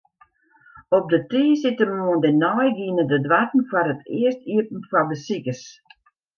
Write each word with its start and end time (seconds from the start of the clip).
Op 0.97 1.05
de 1.11 1.19
tiisdeitemoarn 1.29 2.23
dêrnei 2.23 2.69
giene 2.77 3.03
de 3.11 3.17
doarren 3.25 3.63
foar 3.69 3.87
it 3.93 4.01
earst 4.19 4.41
iepen 4.53 4.81
foar 4.89 5.05
besikers. 5.11 5.63